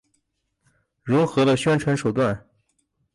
[1.03, 2.47] 融合了宣传手段。